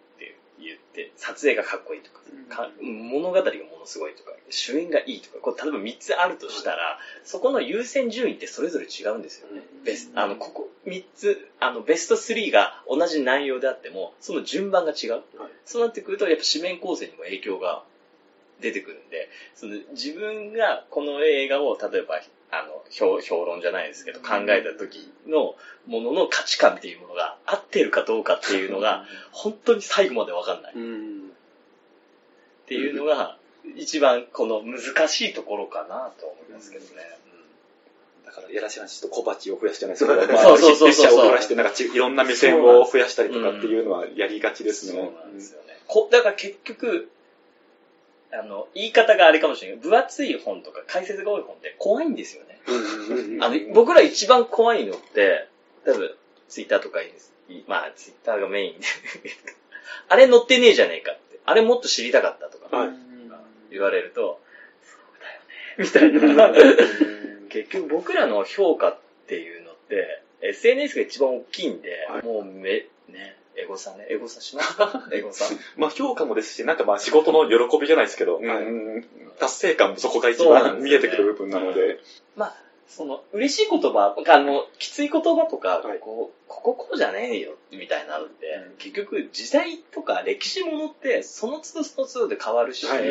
[0.64, 9.62] 言って、撮影がかっこいいとか、か物語がものすごいとか、主演がいいとか、こう例えば3つあるとしたら、そこの優先順位ってそれぞれ違うんですよね。
[9.85, 15.23] ベスあの、ここ3つ、あの、ベスト3が同じ内容であっても、その順番が違う。
[15.64, 17.83] そうなってくると、やっぱ紙面構成にも影響が
[18.61, 22.20] 出てくるんで、その自分がこの映画を、例えば、
[22.52, 25.54] あの、評評論じゃないですけど、考えた時の
[25.86, 30.72] ものの価値観っていうものが合ってるかどうかっていうのが、本当に最後までわかんない。
[30.74, 31.18] うん。
[31.20, 33.36] っていうのが、
[33.76, 37.02] 一番この難しいところかなと思いますけどね。
[38.26, 40.14] だから、やらしい話と小鉢を増やすじゃないですか。
[40.14, 45.02] まあそうそうそうを増やして、なんかちいろんな目線を増やしたりとかっていうのはやりがちですそうね。
[45.02, 45.78] なんですよね。
[45.86, 47.10] こだから結局、
[48.33, 52.61] あの、言い方があれかもしれないけど、分厚い本とか解説が多い本って怖いんですよね。
[53.40, 55.49] あの、僕ら一番怖いのって、
[55.85, 56.14] 多分、
[56.49, 57.33] ツイッターとかいいです。
[57.49, 58.87] いまあ、ツイッターがメインで。
[60.09, 61.40] あれ載ってねえじゃねえかって。
[61.45, 62.88] あれもっと知りたかったとか、はい
[63.71, 64.40] 言われると、
[64.83, 66.53] そうだよね、みたいな。
[67.49, 75.44] 結局僕らの評価っていうのって、SNS が一番大きいんで、はいもうめ、ね、エゴサね、エゴサしますかエゴサ。
[75.76, 78.44] まあ評価もですし、なんかまあ仕事の喜びじゃないですけど、はい。
[78.44, 79.04] うん
[79.38, 80.78] 達成感もそこが一そうなんですよね。
[80.80, 81.98] 番見えてくる部分なので、
[82.36, 82.54] まあ、
[82.86, 85.98] その、嬉しい言葉、あの、きつい言葉とか、はい。
[86.00, 88.76] こう、こここうじゃねえよ、みたいなのって、うん。
[88.78, 93.02] 結局時代とか歴史ものって、その都度その都度で変わるし、はい。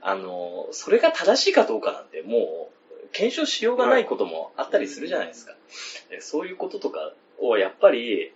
[0.00, 2.70] あの、それが正しいかどうかなんても
[3.04, 5.54] う、検証しようがないこともあったりするじゃないですか。
[6.10, 8.32] でそういうこととかをやっぱり、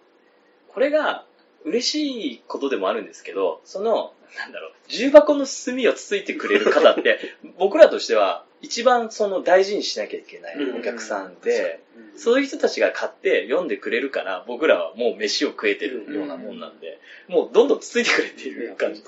[0.76, 1.24] これが
[1.64, 7.18] 嬉しいことでもあるんですけど、その、なんだろう、重箱の隅をつついてくれる方って、
[7.56, 11.80] 僕らとしては一番その大事にしなきゃいけないお客さんで、
[12.14, 19.02] そういう人たちが買って読んでくれるから、僕らはもう飯を食えてるようなもんなんで、もうどんどんつついてくれっていう感じ。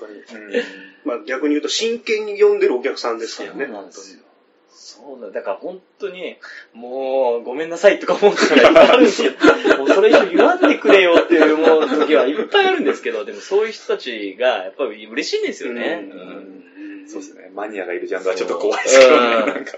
[1.05, 3.65] まあ逆に言うと真剣に読んでるお客さんですからね。
[3.65, 4.23] そうなんですよ。
[4.81, 6.37] そうだ、だから本当に、
[6.73, 16.09] もう、ごめんなさいとか思う時はいっぱいあるんですけど、もうそれ以上言わんでくれよっていう思う時はいっぱいあるんですけど、でもそういう人たちがやっぱり嬉しいんですよね。
[16.11, 16.59] うんうん
[17.09, 17.49] そうですね。
[17.55, 19.27] マニアがいるジャンルはちょっと怖いですけどね。
[19.35, 19.71] うんなんか。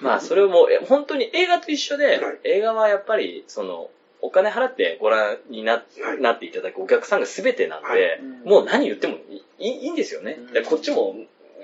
[0.00, 3.90] まあそれをも本当に映画と一緒で、はい映画はやっぱり、その、
[4.20, 10.38] お金払ってご覧にな,、はいなっていただくお客さんが全てなんで、はいもう何言ってもいいいいんですよね。
[10.68, 11.16] こっちも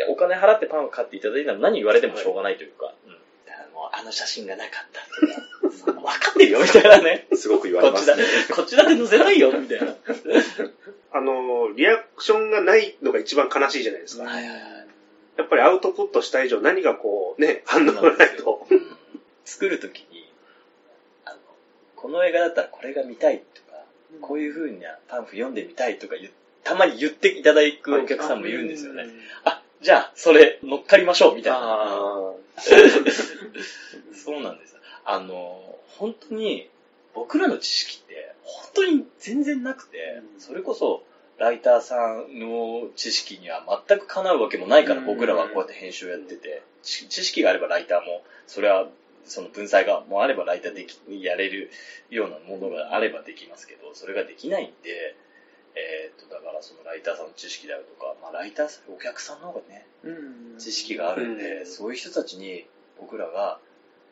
[0.08, 3.12] お金払ってパンを買っていただいたら何言われてもしょうがないというか、うん
[3.46, 7.26] だからもうあの写真がなかったとか、そんな分かってるよみたいなね。
[7.34, 8.22] すごく言われますね。、
[8.54, 9.94] こっちだって載せないよみたいな。
[11.12, 14.24] あの、リアクションがないのが一番悲しいじゃないですか。
[14.24, 14.61] はいはいはい。
[15.38, 18.66] やっぱりアウトプットした以上何かこうね、反応がないと。
[18.70, 18.98] うん
[19.48, 20.30] 作るときに、
[21.24, 21.37] あの、
[21.96, 23.82] この映画だったらこれが見たいとか、
[24.20, 26.16] こういう風なパンフ読んでみたいとか
[26.64, 29.06] たまに言っていただくお客さんもいるんですよね。
[29.44, 31.58] あ、じゃあ、それ乗っかりましょうみたいな。
[31.60, 32.32] あ
[34.12, 34.76] そうなんです。
[35.04, 36.68] あの、本当に、
[37.14, 41.04] 僕らの知識って、本当に全然なくて、それこそ、
[41.38, 48.88] ライターさんの知識には全くかなうわけもないから、うん僕らはこうやって編集をやってて、知知識があればライターも、それは、
[49.24, 51.70] その文才がもうあればライターでき、やれる
[52.10, 55.14] ようなものがあればできますけど、それができないんで、
[55.78, 61.66] えーっと、だからそのライターさんの知識であるとか、まあライターさん、お客さんの方がね、ー知識があるんで、うん。
[61.66, 62.66] そういう人たちに
[63.00, 63.58] 僕らが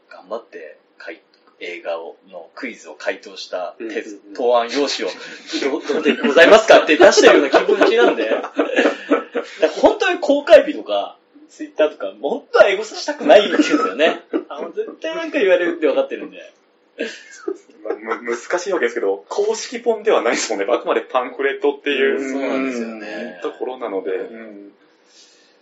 [0.09, 1.21] 頑張って回
[1.59, 4.35] 映画をのクイズを回答したうん。
[4.35, 8.31] 答案用紙をどどうでございますかって出したような気持ちなんで、
[9.81, 14.23] 本当に公開日とか、ツイッターとか、本当はエゴサしたくないんですよね。
[14.49, 16.53] あの絶対なんか言われるって分かってるんで。
[17.87, 20.73] まあむ難しいわけですけど、公式本ではないですもんね。
[20.73, 24.73] あくまでパンフレットっていう、うんそうなんですよねところなので、うん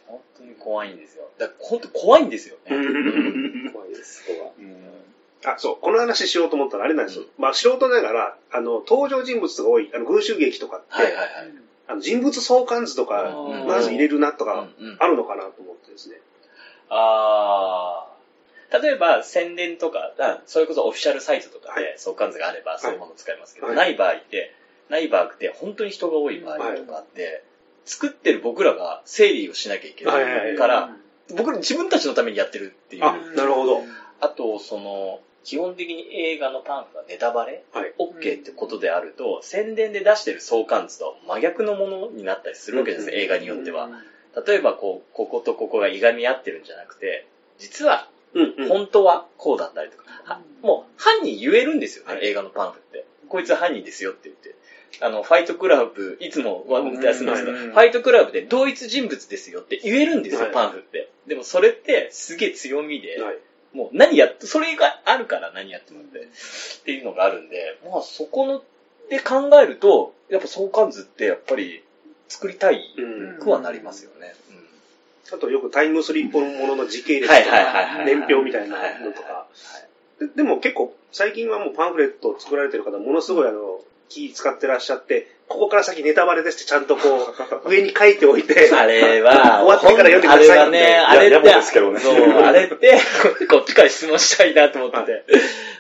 [0.07, 1.29] 本当に怖いんですよ。
[1.39, 2.71] だ本当怖いんですよね。
[3.73, 4.55] 怖いです、そこ
[5.45, 5.55] は。
[5.55, 7.25] あ、そう、この話しようと思ったらあれなんですよ。
[7.39, 11.29] まあ素人ながら、あの、登場人物が多い、あの、群衆劇とかって、はいはいはい。
[11.87, 16.17] あの人物相関図とか、うんまず入れるなとか、あるのかなと思ってですね。
[16.89, 18.14] あー
[18.83, 24.53] 例えば宣伝とか、あそれこそオフィシャルサイトとかはで相関図があればそういうものを使いますけど、はいない場合って、
[24.89, 27.43] ないバーグって本当に人が多い場合とかあって、
[27.85, 30.97] 作ってる僕らが整理をしなきゃいけはいはいはいないから、
[31.37, 33.05] 僕ら自分たちのためにやってるっていう。
[33.05, 33.83] あ、なるほど。
[34.21, 37.65] あと、その、基本的に映画のパンフがネタバレ？
[37.73, 37.93] はい。
[37.99, 43.91] OK ってことであると、宣伝で出してる相関図と真逆のものになったりするわけです、うん映画によっては。
[44.47, 47.27] 例えば、こう、こことここがいがみ合ってるんじゃなくて、
[47.59, 48.69] 実は、うんうん。
[48.69, 53.07] 本当はこうだったりとか、はもう、犯人言えるんですよね、はい映画のパンフって。
[53.29, 54.55] こいつは犯人ですよって言って。
[55.01, 61.11] あの、ファイトクラブ、いつもワン出すんですけど、うんファイトクラブで同一人物ですよって言えるんですよ、はいパンフって。
[61.27, 63.39] でもそれってすげえ強みで、はい。
[63.73, 68.63] もう何やっそれがあるから何やってもって、っていうのがあるんで、まあそこの、
[69.11, 71.83] で考えると、やっぱ相関図ってやっぱり
[72.29, 73.39] 作りたいうん。
[73.41, 74.35] くはなりますよね。
[75.33, 78.07] あとよくタイムスリップものの時系列とはいはいはいか、はい。
[78.07, 79.47] 年表みたいなのとか。
[80.21, 87.35] ででも結構、最近はもうパンフレットを作られてる方、ものすごいあの、気使ってらっしゃって、ここから先ネタバレですってちゃんとこ
[87.65, 92.01] う、 上に書いておいて、あれは、終わってから読んでくださいあれはね、あれっややぼですけどて、ね。
[92.01, 92.99] そう、あれって、
[93.49, 95.25] こっちから質問したいなと思ってて、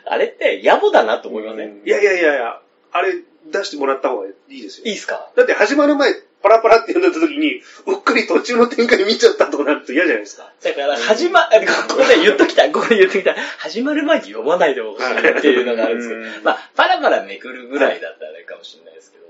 [0.06, 2.60] あれって野暮だなと思いません、いやいやいやいや、
[2.92, 3.14] あれ
[3.46, 4.86] 出してもらった方がいいですよ。
[4.86, 4.94] いい。
[4.94, 5.30] っすか？
[5.36, 6.12] だって始まる前、
[6.44, 10.52] パラパラって読んだ時に、うっかり途中の展開見ちゃったとかなると嫌じゃないですか。
[10.62, 11.48] だから、始ま、
[11.88, 13.36] ここで言っときたい、ここで言っときたい。
[13.56, 19.24] 始まる前に読まないでほしいっていうのがあるんですけどう、んまあ、パラパラめくるぐらいだったらあれかもしれないですけど、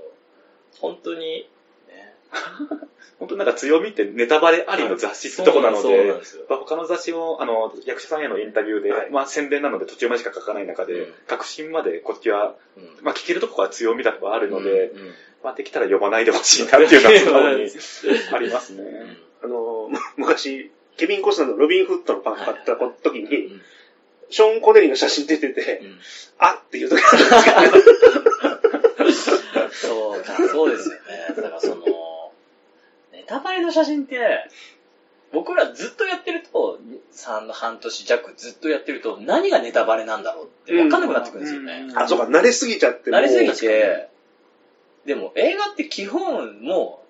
[0.81, 1.47] 本当に、ね、
[3.19, 6.13] 本当になんか強みってネタバレありの雑誌ってとこなので
[6.49, 9.09] まあ他の雑誌も、あの、役者さんへのインタビューで、はい。
[9.09, 11.13] まあ宣伝なので途中までしか書かない中で、うん。
[11.27, 13.03] 確信までこっちは、うん。
[13.03, 15.13] まあ聞けるとこが強みだとはあるので、うんうん。
[15.43, 17.69] まあできたら呼ばないでほしいなっていうのは素直に
[18.33, 18.83] ありますね。
[19.43, 23.61] あの、む 昔、ケビン・コスナーのロビン・フットのパン買った時に、うん。
[24.29, 25.99] ショーン・コネリーの写真出てて、うん。
[26.39, 31.01] あっていう時あるんですけど、 そうか、そうですよね。
[31.35, 31.85] だからその、
[33.25, 34.19] ネタバレの写真って、
[35.33, 36.79] 僕らずっとやってると、
[37.11, 41.87] 3半年弱ずっとやってると、何がネタバレなんだろうって分かんなくなってくるんですよね。
[41.89, 44.09] うんあ、そうか、慣れすぎちゃって慣れすぎて、
[45.05, 47.03] でも映画って基本も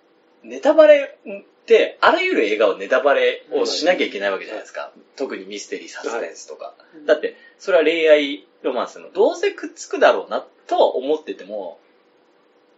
[0.43, 4.91] う、ネタバレって、あらゆる映画をネタバレをしなきゃいけないわけじゃないですか。
[5.17, 6.73] 特にミステリー、サスペンスとか。
[7.06, 11.80] だって、それは恋愛ロマンスの、どうせくっつくだろうなとは思ってても、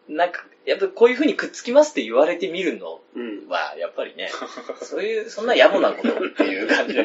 [0.09, 3.47] なんか、やっぱこういう風にくっつきますって言われてみるのうん。
[3.47, 4.29] は、やっぱりね、
[4.81, 7.03] そういう、そんな野暮なことっていう感じで。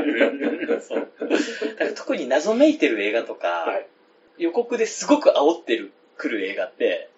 [0.81, 1.09] そう。
[1.29, 3.87] だから特に謎めいてる映画とか、はい
[4.39, 7.11] 予告ですごく煽ってる、来る映画って、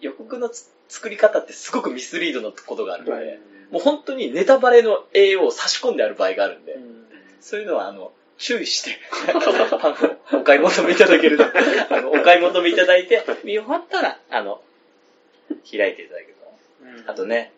[0.00, 3.38] 予告のつ作り方ってすごくミスリードのことがあるので、はい
[3.70, 6.78] もう本当にネタバレの栄養を差し込んである場合があるんで、
[7.40, 8.96] そういうのは、あの、注意して、
[9.32, 11.44] パンフをお買い求めいただけると、
[11.90, 14.60] あの、お買い求めいただいて、見終わったら、あの、
[15.70, 16.34] 開いていただける
[17.04, 17.10] と。
[17.10, 17.52] あとね、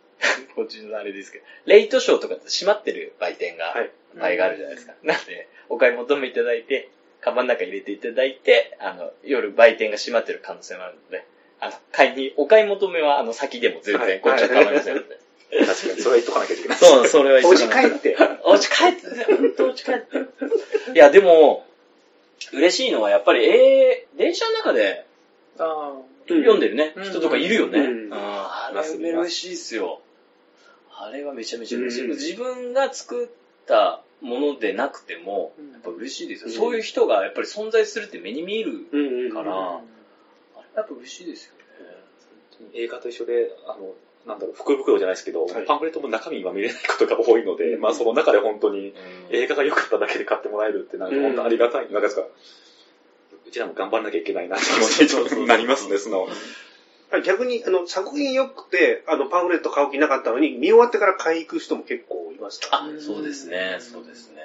[0.54, 4.92] こっちのあれですけど、レイトショーとかって閉まってる売店が、はい場合があるじゃないですか。
[5.02, 6.90] なんで、お買い求めいただいて、
[7.22, 11.24] カバンの中入れていただいて、あの、夜売店が閉まってる可能性もあるので、
[11.60, 15.18] あの、買いに、お買い求めは、あの、先でも全然、はいこっちは構いませんので。
[15.50, 16.78] 確かに、それは言っとかなきゃいけない。
[16.78, 20.18] そう、それはお家帰って、お家帰って、本当お家帰って。
[20.94, 21.66] いや、でも、
[22.52, 25.06] 嬉しいのはやっぱり、えー、電車の中で
[25.58, 25.92] あ
[26.28, 27.80] 読んでるね、うん人とかいるよね。
[27.80, 30.00] ううんん、あれ嬉しいですよ。
[30.94, 32.04] あれはめちゃめちゃ嬉しい。
[32.04, 33.28] うん自分が作っ
[33.66, 36.48] たものでなくても、うんやっぱ嬉しいですよ。
[36.48, 39.32] うんそういう人がやっぱり存在するって目に見えるうんうん。
[39.32, 39.80] から、あ
[40.56, 41.62] れやっぱ嬉しいですよね。
[42.74, 43.94] 映画と一緒で、あの、
[44.26, 48.94] なんだろう、福袋じゃないですけど、はいパンフレットも中身は見れないことが多いので、まあその中で本当に
[49.30, 51.86] 映画が良かっただけで買ってもらえるってなんか本当ありがたい。
[51.86, 52.26] なんかですか、う
[53.52, 56.32] ちらも頑張らなきゃいけないなって気持ちになりますね、素直に。
[57.24, 62.78] 逆に、あの、作品良くて、あの、パンフレット買う気なかったのに、見終わってから買い行く人も結構いますから。
[62.84, 64.42] あ、そうですね、そうですね。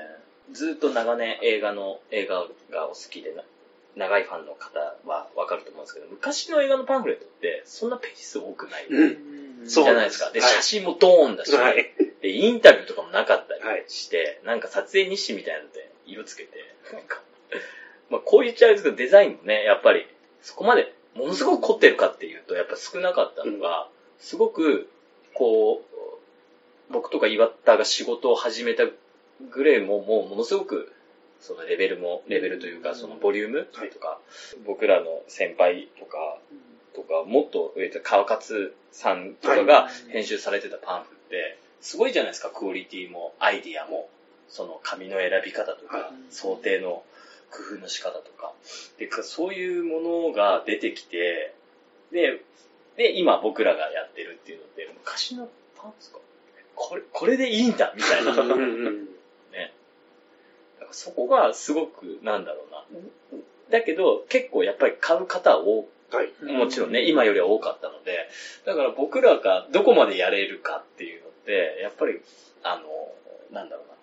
[0.51, 3.43] ずっと長年映画の、映画がお好きでな、
[3.95, 10.29] 長いファンの方はわかると思うんですけど、昔の映画のパンフレットって、そんなページ数多くないうんじそうゃないですか。
[10.31, 11.93] で、はい写真もドーンだし、はい。
[12.21, 17.21] で、インタビューとかもなかったりはいして、なんか撮影日誌みたいなので色つけて、なんか、
[18.09, 20.05] まあこう言っちゃうんですけど、デザインもね、やっぱり、
[20.41, 23.89] そこまで、ものすごく凝ってるかっていうと、やっぱ少なかったのが、
[24.19, 24.89] すごく、
[25.33, 28.83] こう、僕とか岩田が仕事を始めた
[29.49, 30.91] ぐらいも、もうものすごく、
[31.39, 33.89] そのレベルも、レベルというか、そのボリュームはい。
[33.89, 34.19] とか、
[34.65, 36.39] 僕らの先輩とか、
[36.95, 44.09] とか、もっと上で川勝さんとかが編集されてたパンフって、すごいじゃないですか、クオリティも、アイディアも、
[44.49, 46.33] その紙の選び方とか、はい。
[46.33, 47.03] 想定の
[47.51, 48.53] 工夫の仕方とか。
[48.97, 51.53] で、そういうものが出てきて、
[52.11, 52.41] で、
[52.95, 56.19] で、今僕らがやってるっていうのって、昔のパンツか？
[56.75, 58.31] これ、これでいいんだみたいな。
[58.31, 59.07] うんうん
[60.79, 62.83] だからそこがすごく、なんだろうな。
[63.69, 66.31] だけど、結構やっぱり買う方は多はい。
[66.45, 68.29] もちろんね、今よりは多かったので、
[68.65, 72.21] だから僕らがどこまでやれるかっていうのって、やっぱり、
[72.63, 72.83] あの、
[73.51, 73.96] なんだろうな。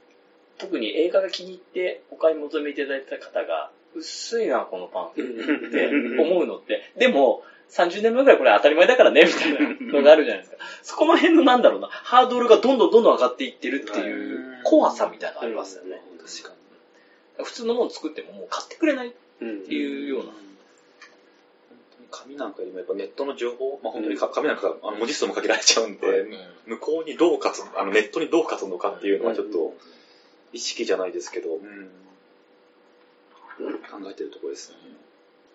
[0.58, 5.10] 特に映画が気に入ってお買い求めいただいた方が、薄いな、このパン。
[5.14, 5.90] フって
[6.20, 10.64] 思うのって、でも、30年前ぐらいこれ当たり前だからね、みたいなのがあるじゃないですか。
[10.82, 16.00] そこの辺のなんだろうな、ハードルがどんどんどんどん上がっていってるっていう怖さみたいなのありますよね。
[16.24, 16.54] 確か
[17.42, 20.32] 普通のもの作ってももう買ってくれないっうんていうような。
[22.10, 26.24] 紙なんかよりもやっぱネットの情報、まあ、本当にか紙なんかあの文字数も限られちゃうんで、
[26.66, 29.74] 向こうにどう勝つ、あのネットにどう勝つのかっていうのはちょっと
[30.54, 31.90] 意識じゃないですけど、うん。
[33.90, 34.76] 考えてるところですね。